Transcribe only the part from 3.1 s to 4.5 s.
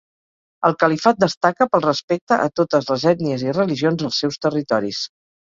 ètnies i religions als seus